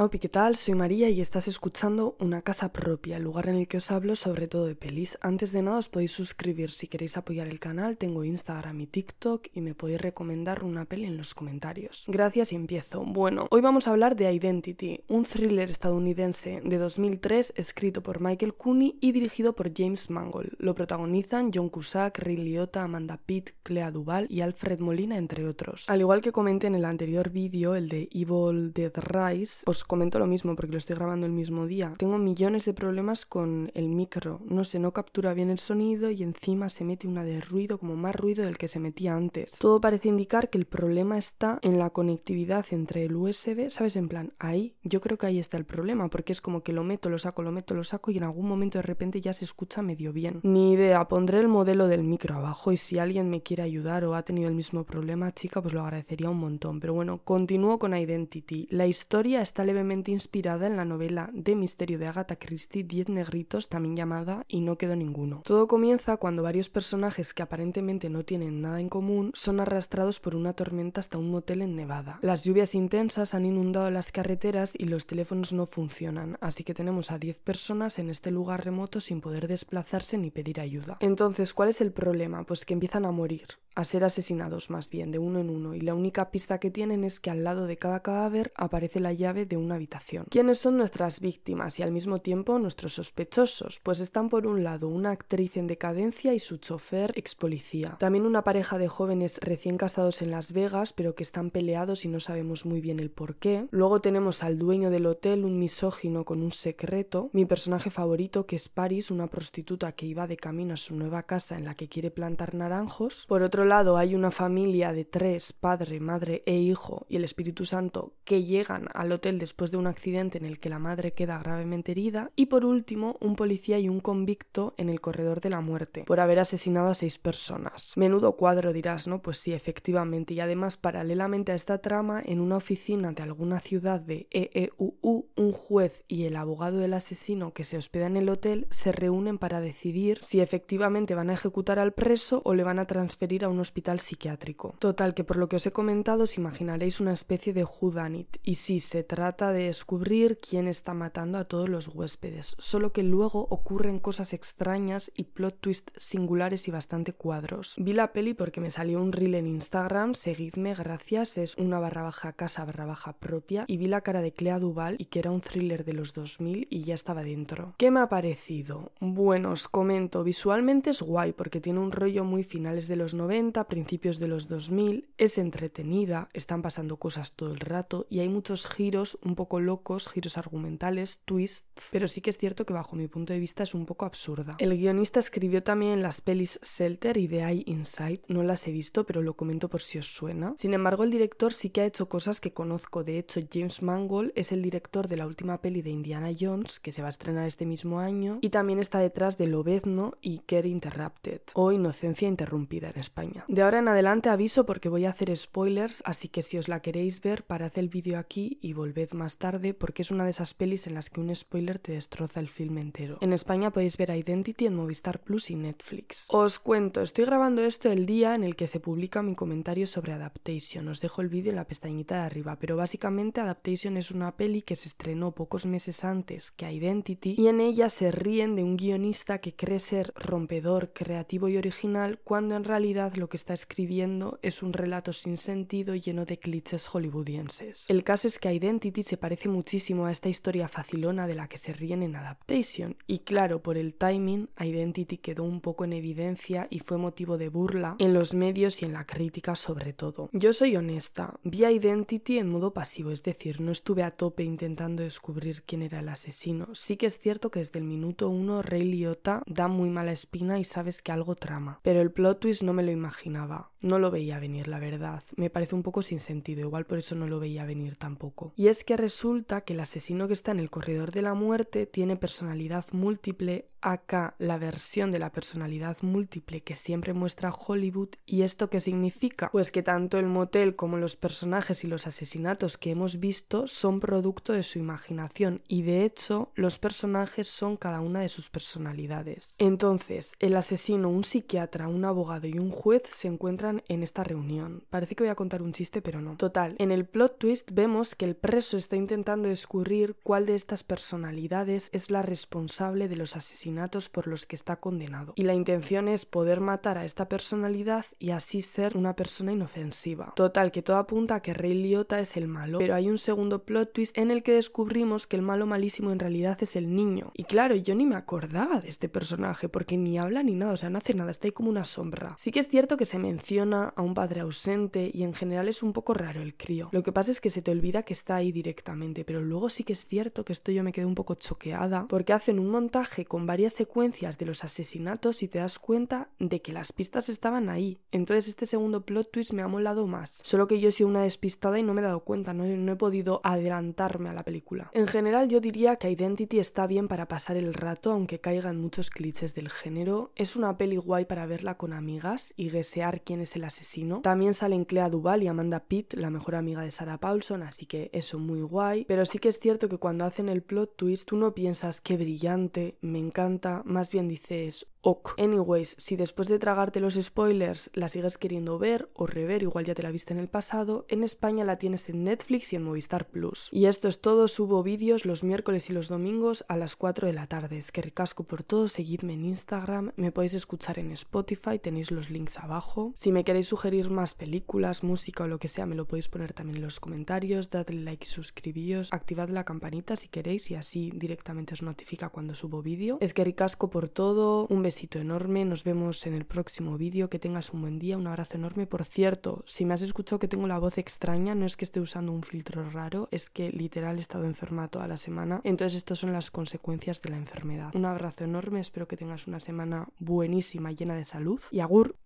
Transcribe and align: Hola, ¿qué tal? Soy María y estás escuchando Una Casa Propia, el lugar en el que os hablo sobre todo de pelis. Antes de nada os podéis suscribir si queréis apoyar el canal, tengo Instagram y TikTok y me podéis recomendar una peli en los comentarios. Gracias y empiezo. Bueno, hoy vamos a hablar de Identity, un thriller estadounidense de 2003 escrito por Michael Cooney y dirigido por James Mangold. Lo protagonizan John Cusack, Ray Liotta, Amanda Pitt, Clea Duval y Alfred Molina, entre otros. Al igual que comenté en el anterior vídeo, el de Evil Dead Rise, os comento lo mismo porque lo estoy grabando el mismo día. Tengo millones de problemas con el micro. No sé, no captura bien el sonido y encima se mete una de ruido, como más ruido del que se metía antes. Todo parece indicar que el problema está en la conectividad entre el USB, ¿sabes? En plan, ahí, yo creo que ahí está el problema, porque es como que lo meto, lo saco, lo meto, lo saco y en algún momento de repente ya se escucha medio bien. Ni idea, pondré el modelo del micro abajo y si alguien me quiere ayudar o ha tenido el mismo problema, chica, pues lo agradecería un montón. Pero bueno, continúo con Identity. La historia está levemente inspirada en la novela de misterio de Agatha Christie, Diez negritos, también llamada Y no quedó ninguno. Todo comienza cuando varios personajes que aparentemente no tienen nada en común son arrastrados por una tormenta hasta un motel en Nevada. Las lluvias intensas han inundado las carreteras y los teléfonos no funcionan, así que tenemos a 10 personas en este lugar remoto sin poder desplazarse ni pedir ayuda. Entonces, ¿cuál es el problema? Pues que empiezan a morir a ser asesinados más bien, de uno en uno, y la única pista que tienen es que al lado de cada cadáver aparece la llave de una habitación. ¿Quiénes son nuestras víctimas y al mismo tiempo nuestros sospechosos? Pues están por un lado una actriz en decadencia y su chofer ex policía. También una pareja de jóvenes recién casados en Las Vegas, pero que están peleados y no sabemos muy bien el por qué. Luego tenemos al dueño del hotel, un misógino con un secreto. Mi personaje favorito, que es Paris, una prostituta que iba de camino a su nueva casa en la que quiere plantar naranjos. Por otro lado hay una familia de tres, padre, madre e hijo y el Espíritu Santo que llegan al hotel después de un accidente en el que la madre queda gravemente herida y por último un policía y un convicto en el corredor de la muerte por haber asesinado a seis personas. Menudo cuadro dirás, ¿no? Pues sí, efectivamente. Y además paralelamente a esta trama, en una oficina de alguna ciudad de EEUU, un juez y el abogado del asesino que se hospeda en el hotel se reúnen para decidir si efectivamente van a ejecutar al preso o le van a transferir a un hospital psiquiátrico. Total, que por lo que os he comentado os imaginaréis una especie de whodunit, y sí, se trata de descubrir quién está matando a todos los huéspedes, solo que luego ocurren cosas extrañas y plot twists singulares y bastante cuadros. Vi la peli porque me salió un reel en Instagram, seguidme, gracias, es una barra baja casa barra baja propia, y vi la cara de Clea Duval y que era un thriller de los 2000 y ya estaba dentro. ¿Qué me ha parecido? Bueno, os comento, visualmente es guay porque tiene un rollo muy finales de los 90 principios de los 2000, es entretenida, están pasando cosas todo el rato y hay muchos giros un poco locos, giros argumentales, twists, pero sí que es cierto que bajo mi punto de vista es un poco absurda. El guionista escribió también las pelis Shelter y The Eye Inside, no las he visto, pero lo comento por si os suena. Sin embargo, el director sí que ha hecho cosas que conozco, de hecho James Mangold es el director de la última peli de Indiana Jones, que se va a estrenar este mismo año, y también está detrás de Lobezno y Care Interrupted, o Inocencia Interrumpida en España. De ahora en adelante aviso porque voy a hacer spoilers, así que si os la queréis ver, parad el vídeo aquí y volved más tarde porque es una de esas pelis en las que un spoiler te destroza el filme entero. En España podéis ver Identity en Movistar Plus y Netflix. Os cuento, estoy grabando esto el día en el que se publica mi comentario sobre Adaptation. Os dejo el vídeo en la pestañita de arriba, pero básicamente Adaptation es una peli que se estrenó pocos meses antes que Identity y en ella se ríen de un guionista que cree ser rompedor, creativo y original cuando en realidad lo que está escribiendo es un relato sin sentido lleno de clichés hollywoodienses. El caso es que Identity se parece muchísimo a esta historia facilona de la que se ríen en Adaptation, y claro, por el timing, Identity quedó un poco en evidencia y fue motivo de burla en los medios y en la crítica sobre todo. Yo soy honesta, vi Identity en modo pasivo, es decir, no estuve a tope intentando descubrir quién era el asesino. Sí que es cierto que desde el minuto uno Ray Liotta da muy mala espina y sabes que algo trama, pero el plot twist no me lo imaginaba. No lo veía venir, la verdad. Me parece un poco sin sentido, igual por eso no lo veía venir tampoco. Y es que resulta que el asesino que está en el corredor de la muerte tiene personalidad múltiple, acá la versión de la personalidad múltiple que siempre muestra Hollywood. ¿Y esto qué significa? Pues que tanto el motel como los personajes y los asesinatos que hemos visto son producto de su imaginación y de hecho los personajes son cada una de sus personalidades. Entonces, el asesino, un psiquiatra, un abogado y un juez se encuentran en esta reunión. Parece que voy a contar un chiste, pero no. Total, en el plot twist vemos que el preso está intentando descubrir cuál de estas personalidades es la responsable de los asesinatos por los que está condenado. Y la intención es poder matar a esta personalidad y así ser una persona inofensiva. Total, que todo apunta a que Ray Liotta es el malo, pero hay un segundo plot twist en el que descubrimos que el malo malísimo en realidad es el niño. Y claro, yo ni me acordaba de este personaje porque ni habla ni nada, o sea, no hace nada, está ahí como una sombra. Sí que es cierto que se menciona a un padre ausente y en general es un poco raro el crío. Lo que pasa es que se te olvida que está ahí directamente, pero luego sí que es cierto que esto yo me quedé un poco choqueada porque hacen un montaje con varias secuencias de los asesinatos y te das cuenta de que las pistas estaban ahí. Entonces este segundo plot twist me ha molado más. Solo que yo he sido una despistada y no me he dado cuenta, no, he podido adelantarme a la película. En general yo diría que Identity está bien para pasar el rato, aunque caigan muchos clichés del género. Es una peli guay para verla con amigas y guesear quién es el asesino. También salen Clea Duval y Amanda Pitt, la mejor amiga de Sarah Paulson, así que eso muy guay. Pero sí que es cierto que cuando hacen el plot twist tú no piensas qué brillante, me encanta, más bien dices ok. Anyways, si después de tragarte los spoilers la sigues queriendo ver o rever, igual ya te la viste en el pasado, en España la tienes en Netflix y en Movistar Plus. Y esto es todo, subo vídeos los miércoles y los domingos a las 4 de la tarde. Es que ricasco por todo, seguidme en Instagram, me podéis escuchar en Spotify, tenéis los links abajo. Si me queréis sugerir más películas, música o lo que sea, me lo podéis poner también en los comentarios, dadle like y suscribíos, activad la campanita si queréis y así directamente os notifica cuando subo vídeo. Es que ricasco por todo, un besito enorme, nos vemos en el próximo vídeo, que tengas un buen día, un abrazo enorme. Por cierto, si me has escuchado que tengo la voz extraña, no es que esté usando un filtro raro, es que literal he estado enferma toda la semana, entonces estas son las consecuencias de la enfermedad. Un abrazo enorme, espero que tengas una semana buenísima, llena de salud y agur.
Hola, 0.00 0.08
¿qué 0.08 0.30
tal? 0.30 0.56
Soy 0.56 0.74
María 0.74 1.10
y 1.10 1.20
estás 1.20 1.46
escuchando 1.46 2.16
Una 2.20 2.40
Casa 2.40 2.72
Propia, 2.72 3.18
el 3.18 3.22
lugar 3.24 3.50
en 3.50 3.56
el 3.56 3.68
que 3.68 3.76
os 3.76 3.90
hablo 3.90 4.16
sobre 4.16 4.48
todo 4.48 4.64
de 4.64 4.74
pelis. 4.74 5.18
Antes 5.20 5.52
de 5.52 5.60
nada 5.60 5.76
os 5.76 5.90
podéis 5.90 6.12
suscribir 6.12 6.70
si 6.70 6.88
queréis 6.88 7.18
apoyar 7.18 7.48
el 7.48 7.60
canal, 7.60 7.98
tengo 7.98 8.24
Instagram 8.24 8.80
y 8.80 8.86
TikTok 8.86 9.48
y 9.52 9.60
me 9.60 9.74
podéis 9.74 10.00
recomendar 10.00 10.64
una 10.64 10.86
peli 10.86 11.04
en 11.04 11.18
los 11.18 11.34
comentarios. 11.34 12.06
Gracias 12.08 12.54
y 12.54 12.56
empiezo. 12.56 13.04
Bueno, 13.04 13.46
hoy 13.50 13.60
vamos 13.60 13.86
a 13.86 13.90
hablar 13.90 14.16
de 14.16 14.32
Identity, 14.32 15.04
un 15.08 15.24
thriller 15.24 15.68
estadounidense 15.68 16.62
de 16.64 16.78
2003 16.78 17.52
escrito 17.56 18.02
por 18.02 18.22
Michael 18.22 18.54
Cooney 18.54 18.96
y 19.02 19.12
dirigido 19.12 19.54
por 19.54 19.70
James 19.76 20.08
Mangold. 20.08 20.54
Lo 20.56 20.74
protagonizan 20.74 21.50
John 21.52 21.68
Cusack, 21.68 22.20
Ray 22.20 22.38
Liotta, 22.38 22.84
Amanda 22.84 23.18
Pitt, 23.18 23.50
Clea 23.62 23.90
Duval 23.90 24.28
y 24.30 24.40
Alfred 24.40 24.80
Molina, 24.80 25.18
entre 25.18 25.46
otros. 25.46 25.90
Al 25.90 26.00
igual 26.00 26.22
que 26.22 26.32
comenté 26.32 26.68
en 26.68 26.76
el 26.76 26.86
anterior 26.86 27.28
vídeo, 27.28 27.74
el 27.74 27.90
de 27.90 28.08
Evil 28.12 28.72
Dead 28.72 28.92
Rise, 28.96 29.64
os 29.66 29.84
comento 29.90 30.20
lo 30.20 30.28
mismo 30.28 30.54
porque 30.54 30.70
lo 30.70 30.78
estoy 30.78 30.94
grabando 30.94 31.26
el 31.26 31.32
mismo 31.32 31.66
día. 31.66 31.94
Tengo 31.98 32.16
millones 32.16 32.64
de 32.64 32.72
problemas 32.72 33.26
con 33.26 33.72
el 33.74 33.88
micro. 33.88 34.40
No 34.44 34.62
sé, 34.62 34.78
no 34.78 34.92
captura 34.92 35.34
bien 35.34 35.50
el 35.50 35.58
sonido 35.58 36.10
y 36.10 36.22
encima 36.22 36.68
se 36.68 36.84
mete 36.84 37.08
una 37.08 37.24
de 37.24 37.40
ruido, 37.40 37.76
como 37.76 37.96
más 37.96 38.14
ruido 38.14 38.44
del 38.44 38.56
que 38.56 38.68
se 38.68 38.78
metía 38.78 39.16
antes. 39.16 39.50
Todo 39.58 39.80
parece 39.80 40.06
indicar 40.06 40.48
que 40.48 40.58
el 40.58 40.66
problema 40.66 41.18
está 41.18 41.58
en 41.62 41.80
la 41.80 41.90
conectividad 41.90 42.64
entre 42.70 43.04
el 43.04 43.16
USB, 43.16 43.68
¿sabes? 43.68 43.96
En 43.96 44.06
plan, 44.06 44.32
ahí, 44.38 44.76
yo 44.84 45.00
creo 45.00 45.18
que 45.18 45.26
ahí 45.26 45.40
está 45.40 45.56
el 45.56 45.64
problema, 45.64 46.08
porque 46.08 46.32
es 46.32 46.40
como 46.40 46.62
que 46.62 46.72
lo 46.72 46.84
meto, 46.84 47.10
lo 47.10 47.18
saco, 47.18 47.42
lo 47.42 47.50
meto, 47.50 47.74
lo 47.74 47.82
saco 47.82 48.12
y 48.12 48.18
en 48.18 48.22
algún 48.22 48.46
momento 48.46 48.78
de 48.78 48.82
repente 48.82 49.20
ya 49.20 49.32
se 49.32 49.44
escucha 49.44 49.82
medio 49.82 50.12
bien. 50.12 50.38
Ni 50.44 50.74
idea, 50.74 51.08
pondré 51.08 51.40
el 51.40 51.48
modelo 51.48 51.88
del 51.88 52.04
micro 52.04 52.36
abajo 52.36 52.70
y 52.70 52.76
si 52.76 53.00
alguien 53.00 53.28
me 53.28 53.42
quiere 53.42 53.64
ayudar 53.64 54.04
o 54.04 54.14
ha 54.14 54.22
tenido 54.22 54.48
el 54.48 54.54
mismo 54.54 54.84
problema, 54.84 55.34
chica, 55.34 55.60
pues 55.60 55.74
lo 55.74 55.80
agradecería 55.80 56.30
un 56.30 56.38
montón. 56.38 56.78
Pero 56.78 56.94
bueno, 56.94 57.18
continúo 57.24 57.80
con 57.80 57.96
Identity. 57.96 58.68
La 58.70 58.86
historia 58.86 59.42
está 59.42 59.64
levemente 59.64 59.79
inspirada 60.08 60.66
en 60.66 60.76
la 60.76 60.84
novela 60.84 61.30
de 61.32 61.54
misterio 61.54 61.98
de 61.98 62.06
Agatha 62.06 62.36
Christie, 62.36 62.84
Diez 62.84 63.08
negritos, 63.08 63.68
también 63.68 63.96
llamada 63.96 64.44
Y 64.48 64.60
no 64.60 64.76
quedó 64.76 64.96
ninguno. 64.96 65.42
Todo 65.44 65.66
comienza 65.66 66.16
cuando 66.16 66.42
varios 66.42 66.68
personajes 66.68 67.34
que 67.34 67.42
aparentemente 67.42 68.10
no 68.10 68.24
tienen 68.24 68.60
nada 68.60 68.80
en 68.80 68.88
común 68.88 69.32
son 69.34 69.60
arrastrados 69.60 70.20
por 70.20 70.34
una 70.34 70.52
tormenta 70.52 71.00
hasta 71.00 71.18
un 71.18 71.30
motel 71.30 71.62
en 71.62 71.76
Nevada. 71.76 72.18
Las 72.22 72.44
lluvias 72.44 72.74
intensas 72.74 73.34
han 73.34 73.46
inundado 73.46 73.90
las 73.90 74.12
carreteras 74.12 74.74
y 74.76 74.84
los 74.84 75.06
teléfonos 75.06 75.52
no 75.52 75.66
funcionan, 75.66 76.36
así 76.40 76.64
que 76.64 76.74
tenemos 76.74 77.10
a 77.10 77.18
10 77.18 77.38
personas 77.38 77.98
en 77.98 78.10
este 78.10 78.30
lugar 78.30 78.64
remoto 78.64 79.00
sin 79.00 79.20
poder 79.20 79.48
desplazarse 79.48 80.18
ni 80.18 80.30
pedir 80.30 80.60
ayuda. 80.60 80.98
Entonces, 81.00 81.54
¿cuál 81.54 81.70
es 81.70 81.80
el 81.80 81.92
problema? 81.92 82.44
Pues 82.44 82.64
que 82.64 82.74
empiezan 82.74 83.04
a 83.04 83.12
morir 83.12 83.58
a 83.74 83.84
ser 83.84 84.04
asesinados 84.04 84.68
más 84.68 84.90
bien, 84.90 85.10
de 85.10 85.18
uno 85.18 85.38
en 85.38 85.48
uno, 85.48 85.74
y 85.74 85.80
la 85.80 85.94
única 85.94 86.30
pista 86.30 86.58
que 86.58 86.70
tienen 86.70 87.04
es 87.04 87.20
que 87.20 87.30
al 87.30 87.44
lado 87.44 87.66
de 87.66 87.78
cada 87.78 88.00
cadáver 88.00 88.52
aparece 88.56 89.00
la 89.00 89.12
llave 89.12 89.46
de 89.46 89.56
una 89.60 89.76
habitación. 89.76 90.26
¿Quiénes 90.30 90.58
son 90.58 90.76
nuestras 90.76 91.20
víctimas 91.20 91.78
y 91.78 91.82
al 91.82 91.92
mismo 91.92 92.18
tiempo 92.18 92.58
nuestros 92.58 92.94
sospechosos? 92.94 93.80
Pues 93.82 94.00
están 94.00 94.28
por 94.28 94.46
un 94.46 94.64
lado 94.64 94.88
una 94.88 95.10
actriz 95.10 95.56
en 95.56 95.66
decadencia 95.66 96.34
y 96.34 96.38
su 96.38 96.56
chofer 96.58 97.12
ex 97.16 97.34
policía. 97.34 97.96
También 97.98 98.26
una 98.26 98.42
pareja 98.42 98.78
de 98.78 98.88
jóvenes 98.88 99.38
recién 99.42 99.76
casados 99.76 100.22
en 100.22 100.30
Las 100.30 100.52
Vegas, 100.52 100.92
pero 100.92 101.14
que 101.14 101.22
están 101.22 101.50
peleados 101.50 102.04
y 102.04 102.08
no 102.08 102.20
sabemos 102.20 102.66
muy 102.66 102.80
bien 102.80 103.00
el 103.00 103.10
por 103.10 103.36
qué. 103.36 103.66
Luego 103.70 104.00
tenemos 104.00 104.42
al 104.42 104.58
dueño 104.58 104.90
del 104.90 105.06
hotel, 105.06 105.44
un 105.44 105.58
misógino 105.58 106.24
con 106.24 106.42
un 106.42 106.52
secreto. 106.52 107.30
Mi 107.32 107.44
personaje 107.44 107.90
favorito, 107.90 108.46
que 108.46 108.56
es 108.56 108.68
Paris, 108.68 109.10
una 109.10 109.26
prostituta 109.26 109.92
que 109.92 110.06
iba 110.06 110.26
de 110.26 110.36
camino 110.36 110.74
a 110.74 110.76
su 110.76 110.96
nueva 110.96 111.24
casa 111.24 111.56
en 111.56 111.64
la 111.64 111.74
que 111.74 111.88
quiere 111.88 112.10
plantar 112.10 112.54
naranjos. 112.54 113.26
Por 113.28 113.42
otro 113.42 113.64
lado 113.64 113.96
hay 113.96 114.14
una 114.14 114.30
familia 114.30 114.92
de 114.92 115.04
tres, 115.04 115.52
padre, 115.52 116.00
madre 116.00 116.42
e 116.46 116.56
hijo 116.56 117.06
y 117.08 117.16
el 117.16 117.24
Espíritu 117.24 117.64
Santo 117.64 118.14
que 118.24 118.44
llegan 118.44 118.88
al 118.94 119.12
hotel 119.12 119.38
después 119.50 119.72
de 119.72 119.78
un 119.78 119.88
accidente 119.88 120.38
en 120.38 120.46
el 120.46 120.60
que 120.60 120.68
la 120.68 120.78
madre 120.78 121.12
queda 121.12 121.36
gravemente 121.36 121.90
herida 121.90 122.30
y 122.36 122.46
por 122.46 122.64
último 122.64 123.16
un 123.20 123.34
policía 123.34 123.80
y 123.80 123.88
un 123.88 123.98
convicto 123.98 124.74
en 124.76 124.88
el 124.88 125.00
corredor 125.00 125.40
de 125.40 125.50
la 125.50 125.60
muerte 125.60 126.04
por 126.04 126.20
haber 126.20 126.38
asesinado 126.38 126.88
a 126.88 126.94
seis 126.94 127.18
personas. 127.18 127.94
Menudo 127.96 128.36
cuadro 128.36 128.72
dirás, 128.72 129.08
¿no? 129.08 129.22
Pues 129.22 129.38
sí, 129.38 129.52
efectivamente. 129.52 130.34
Y 130.34 130.40
además 130.40 130.76
paralelamente 130.76 131.50
a 131.50 131.56
esta 131.56 131.78
trama, 131.78 132.22
en 132.24 132.40
una 132.40 132.58
oficina 132.58 133.10
de 133.10 133.24
alguna 133.24 133.58
ciudad 133.58 134.00
de 134.00 134.28
EEUU, 134.30 135.26
un 135.34 135.50
juez 135.50 136.04
y 136.06 136.26
el 136.26 136.36
abogado 136.36 136.78
del 136.78 136.94
asesino 136.94 137.52
que 137.52 137.64
se 137.64 137.76
hospeda 137.76 138.06
en 138.06 138.16
el 138.16 138.28
hotel 138.28 138.68
se 138.70 138.92
reúnen 138.92 139.38
para 139.38 139.60
decidir 139.60 140.18
si 140.22 140.40
efectivamente 140.40 141.16
van 141.16 141.30
a 141.30 141.34
ejecutar 141.34 141.80
al 141.80 141.92
preso 141.92 142.40
o 142.44 142.54
le 142.54 142.62
van 142.62 142.78
a 142.78 142.86
transferir 142.86 143.44
a 143.44 143.48
un 143.48 143.58
hospital 143.58 143.98
psiquiátrico. 143.98 144.76
Total, 144.78 145.12
que 145.12 145.24
por 145.24 145.38
lo 145.38 145.48
que 145.48 145.56
os 145.56 145.66
he 145.66 145.72
comentado 145.72 146.22
os 146.22 146.36
imaginaréis 146.36 147.00
una 147.00 147.14
especie 147.14 147.52
de 147.52 147.64
whodunit, 147.64 148.36
y 148.44 148.54
sí, 148.54 148.78
se 148.78 149.02
trata 149.02 149.39
de 149.48 149.64
descubrir 149.64 150.38
quién 150.38 150.68
está 150.68 150.94
matando 150.94 151.38
a 151.38 151.44
todos 151.44 151.68
los 151.68 151.88
huéspedes, 151.88 152.54
solo 152.58 152.92
que 152.92 153.02
luego 153.02 153.46
ocurren 153.50 153.98
cosas 153.98 154.32
extrañas 154.32 155.10
y 155.16 155.24
plot 155.24 155.58
twists 155.60 155.92
singulares 155.96 156.68
y 156.68 156.70
bastante 156.70 157.12
cuadros. 157.12 157.74
Vi 157.78 157.92
la 157.92 158.12
peli 158.12 158.34
porque 158.34 158.60
me 158.60 158.70
salió 158.70 159.02
un 159.02 159.12
reel 159.12 159.34
en 159.34 159.46
Instagram, 159.46 160.14
seguidme, 160.14 160.74
gracias, 160.74 161.38
es 161.38 161.56
una 161.56 161.78
barra 161.78 162.02
baja 162.02 162.32
casa 162.34 162.64
barra 162.64 162.84
baja 162.86 163.14
propia, 163.14 163.64
y 163.66 163.78
vi 163.78 163.86
la 163.86 164.02
cara 164.02 164.20
de 164.20 164.32
Clea 164.32 164.58
Duval 164.58 164.96
y 164.98 165.06
que 165.06 165.18
era 165.20 165.30
un 165.30 165.40
thriller 165.40 165.84
de 165.84 165.94
los 165.94 166.12
2000 166.12 166.68
y 166.70 166.80
ya 166.80 166.94
estaba 166.94 167.22
dentro. 167.22 167.74
¿Qué 167.78 167.90
me 167.90 168.00
ha 168.00 168.08
parecido? 168.08 168.92
Bueno, 169.00 169.52
os 169.52 169.68
comento, 169.68 170.22
visualmente 170.22 170.90
es 170.90 171.02
guay 171.02 171.32
porque 171.32 171.60
tiene 171.60 171.80
un 171.80 171.92
rollo 171.92 172.24
muy 172.24 172.44
finales 172.44 172.88
de 172.88 172.96
los 172.96 173.14
90 173.14 173.64
principios 173.68 174.18
de 174.18 174.28
los 174.28 174.48
2000, 174.48 175.08
es 175.18 175.38
entretenida, 175.38 176.28
están 176.32 176.62
pasando 176.62 176.98
cosas 176.98 177.32
todo 177.32 177.52
el 177.52 177.60
rato 177.60 178.06
y 178.10 178.20
hay 178.20 178.28
muchos 178.28 178.66
giros 178.66 179.18
un 179.30 179.36
poco 179.36 179.60
locos, 179.60 180.08
giros 180.08 180.36
argumentales, 180.36 181.20
twists, 181.24 181.88
pero 181.92 182.08
sí 182.08 182.20
que 182.20 182.30
es 182.30 182.38
cierto 182.38 182.66
que 182.66 182.72
bajo 182.72 182.96
mi 182.96 183.06
punto 183.06 183.32
de 183.32 183.38
vista 183.38 183.62
es 183.62 183.74
un 183.74 183.86
poco 183.86 184.04
absurda. 184.04 184.56
El 184.58 184.76
guionista 184.76 185.20
escribió 185.20 185.62
también 185.62 186.02
las 186.02 186.20
pelis 186.20 186.58
Shelter 186.62 187.16
y 187.16 187.28
The 187.28 187.44
Eye 187.44 187.64
Inside, 187.66 188.22
no 188.28 188.42
las 188.42 188.66
he 188.66 188.72
visto, 188.72 189.06
pero 189.06 189.22
lo 189.22 189.34
comento 189.34 189.68
por 189.68 189.82
si 189.82 189.98
os 189.98 190.12
suena. 190.12 190.54
Sin 190.56 190.74
embargo, 190.74 191.04
el 191.04 191.10
director 191.10 191.52
sí 191.52 191.70
que 191.70 191.82
ha 191.82 191.86
hecho 191.86 192.08
cosas 192.08 192.40
que 192.40 192.52
conozco, 192.52 193.04
de 193.04 193.18
hecho 193.18 193.40
James 193.50 193.82
Mangold 193.82 194.32
es 194.34 194.50
el 194.50 194.62
director 194.62 195.06
de 195.06 195.16
la 195.16 195.26
última 195.26 195.60
peli 195.60 195.80
de 195.82 195.90
Indiana 195.90 196.30
Jones, 196.38 196.80
que 196.80 196.92
se 196.92 197.02
va 197.02 197.08
a 197.08 197.12
estrenar 197.12 197.46
este 197.46 197.66
mismo 197.66 198.00
año, 198.00 198.38
y 198.40 198.50
también 198.50 198.80
está 198.80 198.98
detrás 198.98 199.38
de 199.38 199.46
Lobezno 199.46 200.14
y 200.20 200.40
Care 200.40 200.68
Interrupted, 200.68 201.42
o 201.54 201.70
Inocencia 201.70 202.26
Interrumpida 202.26 202.90
en 202.90 202.98
España. 202.98 203.44
De 203.46 203.62
ahora 203.62 203.78
en 203.78 203.88
adelante 203.88 204.28
aviso 204.28 204.66
porque 204.66 204.88
voy 204.88 205.04
a 205.04 205.10
hacer 205.10 205.34
spoilers, 205.36 206.02
así 206.04 206.28
que 206.28 206.42
si 206.42 206.58
os 206.58 206.66
la 206.66 206.80
queréis 206.80 207.20
ver, 207.20 207.44
parad 207.44 207.72
el 207.76 207.88
vídeo 207.88 208.18
aquí 208.18 208.58
y 208.60 208.72
volved 208.72 209.12
más 209.20 209.36
tarde 209.36 209.74
porque 209.74 210.00
es 210.00 210.10
una 210.10 210.24
de 210.24 210.30
esas 210.30 210.54
pelis 210.54 210.86
en 210.86 210.94
las 210.94 211.10
que 211.10 211.20
un 211.20 211.34
spoiler 211.34 211.78
te 211.78 211.92
destroza 211.92 212.40
el 212.40 212.48
filme 212.48 212.80
entero. 212.80 213.18
En 213.20 213.34
España 213.34 213.70
podéis 213.70 213.98
ver 213.98 214.08
Identity 214.08 214.64
en 214.64 214.74
Movistar 214.74 215.20
Plus 215.20 215.50
y 215.50 215.56
Netflix. 215.56 216.26
Os 216.30 216.58
cuento, 216.58 217.02
estoy 217.02 217.26
grabando 217.26 217.62
esto 217.62 217.92
el 217.92 218.06
día 218.06 218.34
en 218.34 218.44
el 218.44 218.56
que 218.56 218.66
se 218.66 218.80
publica 218.80 219.22
mi 219.22 219.34
comentario 219.34 219.86
sobre 219.86 220.14
Adaptation. 220.14 220.88
Os 220.88 221.02
dejo 221.02 221.20
el 221.20 221.28
vídeo 221.28 221.50
en 221.50 221.56
la 221.56 221.66
pestañita 221.66 222.16
de 222.16 222.22
arriba, 222.22 222.56
pero 222.58 222.76
básicamente 222.76 223.42
Adaptation 223.42 223.98
es 223.98 224.10
una 224.10 224.36
peli 224.36 224.62
que 224.62 224.76
se 224.76 224.88
estrenó 224.88 225.32
pocos 225.32 225.66
meses 225.66 226.02
antes 226.02 226.50
que 226.50 226.72
Identity 226.72 227.34
y 227.36 227.48
en 227.48 227.60
ella 227.60 227.90
se 227.90 228.10
ríen 228.10 228.56
de 228.56 228.64
un 228.64 228.78
guionista 228.78 229.38
que 229.38 229.54
cree 229.54 229.80
ser 229.80 230.14
rompedor, 230.16 230.94
creativo 230.94 231.48
y 231.48 231.58
original 231.58 232.20
cuando 232.24 232.56
en 232.56 232.64
realidad 232.64 233.14
lo 233.16 233.28
que 233.28 233.36
está 233.36 233.52
escribiendo 233.52 234.38
es 234.40 234.62
un 234.62 234.72
relato 234.72 235.12
sin 235.12 235.36
sentido 235.36 235.94
lleno 235.94 236.24
de 236.24 236.38
clichés 236.38 236.88
hollywoodienses. 236.88 237.84
El 237.88 238.02
caso 238.02 238.26
es 238.26 238.38
que 238.38 238.52
Identity 238.52 239.02
se 239.10 239.16
parece 239.16 239.48
muchísimo 239.48 240.06
a 240.06 240.12
esta 240.12 240.28
historia 240.28 240.68
facilona 240.68 241.26
de 241.26 241.34
la 241.34 241.48
que 241.48 241.58
se 241.58 241.72
ríen 241.72 242.04
en 242.04 242.14
Adaptation, 242.14 242.96
y 243.08 243.18
claro, 243.18 243.60
por 243.60 243.76
el 243.76 243.94
timing, 243.94 244.50
Identity 244.56 245.18
quedó 245.18 245.42
un 245.42 245.60
poco 245.60 245.84
en 245.84 245.94
evidencia 245.94 246.68
y 246.70 246.78
fue 246.78 246.96
motivo 246.96 247.36
de 247.36 247.48
burla 247.48 247.96
en 247.98 248.14
los 248.14 248.34
medios 248.34 248.82
y 248.82 248.84
en 248.84 248.92
la 248.92 249.06
crítica 249.06 249.56
sobre 249.56 249.92
todo. 249.92 250.30
Yo 250.32 250.52
soy 250.52 250.76
honesta, 250.76 251.40
vi 251.42 251.64
Identity 251.64 252.38
en 252.38 252.50
modo 252.50 252.72
pasivo, 252.72 253.10
es 253.10 253.24
decir, 253.24 253.60
no 253.60 253.72
estuve 253.72 254.04
a 254.04 254.12
tope 254.12 254.44
intentando 254.44 255.02
descubrir 255.02 255.64
quién 255.64 255.82
era 255.82 255.98
el 255.98 256.08
asesino. 256.08 256.72
Sí 256.72 256.96
que 256.96 257.06
es 257.06 257.18
cierto 257.18 257.50
que 257.50 257.58
desde 257.58 257.80
el 257.80 257.86
minuto 257.86 258.28
uno 258.28 258.62
Ray 258.62 258.84
Liotta 258.84 259.42
da 259.46 259.66
muy 259.66 259.90
mala 259.90 260.12
espina 260.12 260.60
y 260.60 260.62
sabes 260.62 261.02
que 261.02 261.10
algo 261.10 261.34
trama, 261.34 261.80
pero 261.82 262.00
el 262.00 262.12
plot 262.12 262.38
twist 262.38 262.62
no 262.62 262.74
me 262.74 262.84
lo 262.84 262.92
imaginaba. 262.92 263.69
No 263.80 263.98
lo 263.98 264.10
veía 264.10 264.38
venir, 264.38 264.68
la 264.68 264.78
verdad. 264.78 265.22
Me 265.36 265.48
parece 265.50 265.74
un 265.74 265.82
poco 265.82 266.02
sin 266.02 266.20
sentido, 266.20 266.60
igual 266.60 266.84
por 266.84 266.98
eso 266.98 267.14
no 267.14 267.26
lo 267.26 267.40
veía 267.40 267.64
venir 267.64 267.96
tampoco. 267.96 268.52
Y 268.56 268.68
es 268.68 268.84
que 268.84 268.96
resulta 268.96 269.62
que 269.62 269.72
el 269.72 269.80
asesino 269.80 270.26
que 270.26 270.34
está 270.34 270.50
en 270.50 270.60
el 270.60 270.70
corredor 270.70 271.12
de 271.12 271.22
la 271.22 271.34
muerte 271.34 271.86
tiene 271.86 272.16
personalidad 272.16 272.84
múltiple, 272.92 273.66
acá 273.82 274.34
la 274.38 274.58
versión 274.58 275.10
de 275.10 275.18
la 275.18 275.32
personalidad 275.32 275.96
múltiple 276.02 276.62
que 276.62 276.76
siempre 276.76 277.12
muestra 277.12 277.52
Hollywood. 277.52 278.10
¿Y 278.26 278.42
esto 278.42 278.70
qué 278.70 278.80
significa? 278.80 279.50
Pues 279.50 279.70
que 279.70 279.82
tanto 279.82 280.18
el 280.18 280.26
motel 280.26 280.76
como 280.76 280.96
los 280.96 281.16
personajes 281.16 281.84
y 281.84 281.86
los 281.86 282.06
asesinatos 282.06 282.78
que 282.78 282.90
hemos 282.90 283.20
visto 283.20 283.66
son 283.66 284.00
producto 284.00 284.52
de 284.52 284.62
su 284.62 284.78
imaginación 284.78 285.62
y 285.68 285.82
de 285.82 286.04
hecho 286.04 286.50
los 286.54 286.78
personajes 286.78 287.48
son 287.48 287.76
cada 287.76 288.00
una 288.00 288.20
de 288.20 288.28
sus 288.28 288.50
personalidades. 288.50 289.54
Entonces, 289.58 290.32
el 290.38 290.56
asesino, 290.56 291.08
un 291.08 291.24
psiquiatra, 291.24 291.88
un 291.88 292.04
abogado 292.04 292.46
y 292.46 292.58
un 292.58 292.70
juez 292.70 293.02
se 293.08 293.28
encuentran 293.28 293.82
en 293.88 294.02
esta 294.02 294.24
reunión. 294.24 294.84
Parece 294.90 295.14
que 295.14 295.24
voy 295.24 295.30
a 295.30 295.34
contar 295.34 295.62
un 295.62 295.72
chiste, 295.72 296.02
pero 296.02 296.20
no. 296.20 296.36
Total, 296.36 296.74
en 296.78 296.92
el 296.92 297.06
plot 297.06 297.38
twist 297.38 297.72
vemos 297.72 298.14
que 298.14 298.24
el 298.24 298.36
preso 298.36 298.76
está 298.76 298.96
intentando 298.96 299.48
descubrir 299.48 300.16
cuál 300.22 300.46
de 300.46 300.54
estas 300.54 300.84
personalidades 300.84 301.88
es 301.92 302.10
la 302.10 302.22
responsable 302.22 303.08
de 303.08 303.16
los 303.16 303.36
asesinatos 303.36 303.69
por 304.12 304.26
los 304.26 304.46
que 304.46 304.56
está 304.56 304.76
condenado. 304.76 305.32
Y 305.36 305.44
la 305.44 305.54
intención 305.54 306.08
es 306.08 306.26
poder 306.26 306.60
matar 306.60 306.98
a 306.98 307.04
esta 307.04 307.28
personalidad 307.28 308.04
y 308.18 308.30
así 308.30 308.60
ser 308.60 308.96
una 308.96 309.14
persona 309.14 309.52
inofensiva. 309.52 310.32
Total, 310.36 310.70
que 310.70 310.82
todo 310.82 310.96
apunta 310.96 311.36
a 311.36 311.42
que 311.42 311.54
Ray 311.54 311.74
Liotta 311.74 312.20
es 312.20 312.36
el 312.36 312.48
malo, 312.48 312.78
pero 312.78 312.94
hay 312.94 313.08
un 313.08 313.18
segundo 313.18 313.64
plot 313.64 313.92
twist 313.92 314.18
en 314.18 314.30
el 314.30 314.42
que 314.42 314.52
descubrimos 314.52 315.26
que 315.26 315.36
el 315.36 315.42
malo 315.42 315.66
malísimo 315.66 316.10
en 316.10 316.18
realidad 316.18 316.58
es 316.60 316.76
el 316.76 316.94
niño. 316.94 317.32
Y 317.34 317.44
claro, 317.44 317.74
yo 317.74 317.94
ni 317.94 318.06
me 318.06 318.16
acordaba 318.16 318.80
de 318.80 318.88
este 318.88 319.08
personaje 319.08 319.68
porque 319.68 319.96
ni 319.96 320.18
habla 320.18 320.42
ni 320.42 320.54
nada, 320.54 320.72
o 320.72 320.76
sea, 320.76 320.90
no 320.90 320.98
hace 320.98 321.14
nada, 321.14 321.30
está 321.30 321.46
ahí 321.46 321.52
como 321.52 321.70
una 321.70 321.84
sombra. 321.84 322.34
Sí 322.38 322.50
que 322.50 322.60
es 322.60 322.68
cierto 322.68 322.96
que 322.96 323.06
se 323.06 323.18
menciona 323.18 323.92
a 323.96 324.02
un 324.02 324.14
padre 324.14 324.40
ausente 324.40 325.10
y 325.12 325.22
en 325.22 325.32
general 325.32 325.68
es 325.68 325.82
un 325.82 325.92
poco 325.92 326.14
raro 326.14 326.42
el 326.42 326.56
crío. 326.56 326.88
Lo 326.92 327.02
que 327.02 327.12
pasa 327.12 327.30
es 327.30 327.40
que 327.40 327.50
se 327.50 327.62
te 327.62 327.70
olvida 327.70 328.02
que 328.02 328.12
está 328.12 328.36
ahí 328.36 328.52
directamente, 328.52 329.24
pero 329.24 329.40
luego 329.40 329.70
sí 329.70 329.84
que 329.84 329.92
es 329.92 330.06
cierto 330.06 330.44
que 330.44 330.52
esto 330.52 330.72
yo 330.72 330.82
me 330.82 330.92
quedé 330.92 331.06
un 331.06 331.14
poco 331.14 331.34
choqueada 331.34 332.06
porque 332.08 332.32
hacen 332.32 332.58
un 332.58 332.68
montaje 332.68 333.24
con 333.24 333.46
varias 333.60 333.74
secuencias 333.74 334.38
de 334.38 334.46
los 334.46 334.64
asesinatos 334.64 335.42
y 335.42 335.48
te 335.48 335.58
das 335.58 335.78
cuenta 335.78 336.30
de 336.38 336.62
que 336.62 336.72
las 336.72 336.94
pistas 336.94 337.28
estaban 337.28 337.68
ahí. 337.68 338.00
Entonces 338.10 338.48
este 338.48 338.64
segundo 338.64 339.04
plot 339.04 339.30
twist 339.30 339.52
me 339.52 339.60
ha 339.60 339.68
molado 339.68 340.06
más. 340.06 340.40
Solo 340.42 340.66
que 340.66 340.80
yo 340.80 340.88
he 340.88 340.92
sido 340.92 341.10
una 341.10 341.24
despistada 341.24 341.78
y 341.78 341.82
no 341.82 341.92
me 341.92 342.00
he 342.00 342.04
dado 342.04 342.20
cuenta, 342.20 342.54
no, 342.54 342.64
he 342.64 342.96
podido 342.96 343.42
adelantarme 343.44 344.30
a 344.30 344.32
la 344.32 344.44
película. 344.44 344.90
En 344.94 345.06
general 345.06 345.50
yo 345.50 345.60
diría 345.60 345.96
que 345.96 346.10
Identity 346.10 346.58
está 346.58 346.86
bien 346.86 347.06
para 347.06 347.28
pasar 347.28 347.58
el 347.58 347.74
rato, 347.74 348.12
aunque 348.12 348.40
caigan 348.40 348.80
muchos 348.80 349.10
clichés 349.10 349.54
del 349.54 349.68
género. 349.68 350.32
Es 350.36 350.56
una 350.56 350.78
peli 350.78 350.96
guay 350.96 351.26
para 351.26 351.44
verla 351.44 351.76
con 351.76 351.92
amigas 351.92 352.54
y 352.56 352.70
guesear 352.70 353.20
quién 353.20 353.42
es 353.42 353.56
el 353.56 353.64
asesino. 353.64 354.22
También 354.22 354.54
salen 354.54 354.86
Clea 354.86 355.10
Duval 355.10 355.42
y 355.42 355.48
Amanda 355.48 355.80
Pitt, 355.80 356.14
la 356.14 356.30
mejor 356.30 356.54
amiga 356.54 356.80
de 356.80 356.92
Sarah 356.92 357.18
Paulson, 357.18 357.62
así 357.62 357.84
que 357.84 358.08
eso 358.14 358.38
muy 358.38 358.62
guay. 358.62 359.04
Pero 359.04 359.26
sí 359.26 359.38
que 359.38 359.50
es 359.50 359.58
cierto 359.58 359.90
que 359.90 359.98
cuando 359.98 360.24
hacen 360.24 360.48
el 360.48 360.62
plot 360.62 360.96
twist 360.96 361.28
tú 361.28 361.36
no 361.36 361.54
piensas 361.54 362.00
qué 362.00 362.16
brillante, 362.16 362.96
me 363.02 363.18
encanta, 363.18 363.49
más 363.84 364.10
bien 364.10 364.28
dices 364.28 364.86
ok. 365.02 365.34
Anyways, 365.38 365.96
si 365.98 366.16
después 366.16 366.48
de 366.48 366.58
tragarte 366.58 367.00
los 367.00 367.14
spoilers 367.14 367.90
la 367.94 368.08
sigues 368.08 368.38
queriendo 368.38 368.78
ver 368.78 369.08
o 369.14 369.26
rever, 369.26 369.62
igual 369.62 369.84
ya 369.84 369.94
te 369.94 370.02
la 370.02 370.10
viste 370.10 370.32
en 370.32 370.40
el 370.40 370.48
pasado, 370.48 371.06
en 371.08 371.24
España 371.24 371.64
la 371.64 371.78
tienes 371.78 372.08
en 372.08 372.24
Netflix 372.24 372.72
y 372.72 372.76
en 372.76 372.84
Movistar 372.84 373.28
Plus. 373.28 373.68
Y 373.72 373.86
esto 373.86 374.08
es 374.08 374.20
todo, 374.20 374.48
subo 374.48 374.82
vídeos 374.82 375.24
los 375.24 375.44
miércoles 375.44 375.90
y 375.90 375.92
los 375.92 376.08
domingos 376.08 376.64
a 376.68 376.76
las 376.76 376.96
4 376.96 377.26
de 377.26 377.32
la 377.32 377.46
tarde. 377.46 377.78
Es 377.78 377.92
que 377.92 378.02
ricasco 378.02 378.44
por 378.44 378.62
todo, 378.62 378.88
seguidme 378.88 379.34
en 379.34 379.44
Instagram, 379.44 380.12
me 380.16 380.32
podéis 380.32 380.54
escuchar 380.54 380.98
en 380.98 381.12
Spotify, 381.12 381.78
tenéis 381.78 382.10
los 382.10 382.30
links 382.30 382.58
abajo. 382.58 383.12
Si 383.16 383.32
me 383.32 383.44
queréis 383.44 383.68
sugerir 383.68 384.10
más 384.10 384.34
películas, 384.34 385.02
música 385.02 385.44
o 385.44 385.48
lo 385.48 385.58
que 385.58 385.68
sea, 385.68 385.86
me 385.86 385.94
lo 385.94 386.06
podéis 386.06 386.28
poner 386.28 386.52
también 386.52 386.76
en 386.76 386.82
los 386.82 387.00
comentarios, 387.00 387.70
dadle 387.70 388.02
like 388.02 388.24
y 388.24 388.28
suscribíos, 388.28 389.08
activad 389.12 389.48
la 389.48 389.64
campanita 389.64 390.16
si 390.16 390.28
queréis 390.28 390.70
y 390.70 390.74
así 390.74 391.10
directamente 391.14 391.74
os 391.74 391.82
notifica 391.82 392.28
cuando 392.28 392.54
subo 392.54 392.82
vídeo. 392.82 393.18
Es 393.20 393.34
que 393.34 393.44
ricasco 393.44 393.90
por 393.90 394.08
todo, 394.08 394.66
un 394.68 394.82
besito 394.90 395.20
enorme, 395.20 395.64
nos 395.64 395.84
vemos 395.84 396.26
en 396.26 396.34
el 396.34 396.44
próximo 396.44 396.98
vídeo, 396.98 397.30
que 397.30 397.38
tengas 397.38 397.72
un 397.72 397.82
buen 397.82 398.00
día, 398.00 398.18
un 398.18 398.26
abrazo 398.26 398.56
enorme. 398.56 398.88
Por 398.88 399.04
cierto, 399.04 399.62
si 399.64 399.84
me 399.84 399.94
has 399.94 400.02
escuchado 400.02 400.40
que 400.40 400.48
tengo 400.48 400.66
la 400.66 400.80
voz 400.80 400.98
extraña, 400.98 401.54
no 401.54 401.64
es 401.64 401.76
que 401.76 401.84
esté 401.84 402.00
usando 402.00 402.32
un 402.32 402.42
filtro 402.42 402.90
raro, 402.90 403.28
es 403.30 403.50
que 403.50 403.70
literal 403.70 404.18
he 404.18 404.20
estado 404.20 404.46
enferma 404.46 404.88
toda 404.88 405.06
la 405.06 405.16
semana, 405.16 405.60
entonces 405.62 405.98
estas 405.98 406.18
son 406.18 406.32
las 406.32 406.50
consecuencias 406.50 407.22
de 407.22 407.30
la 407.30 407.36
enfermedad. 407.36 407.94
Un 407.94 408.04
abrazo 408.04 408.42
enorme, 408.42 408.80
espero 408.80 409.06
que 409.06 409.16
tengas 409.16 409.46
una 409.46 409.60
semana 409.60 410.08
buenísima, 410.18 410.90
llena 410.90 411.14
de 411.14 411.24
salud 411.24 411.60
y 411.70 411.78
agur. 411.78 412.16